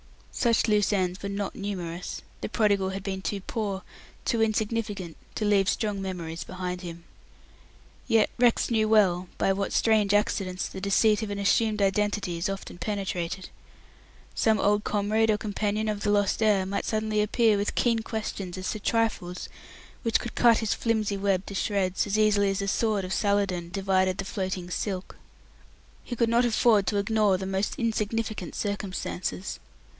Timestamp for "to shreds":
21.45-22.07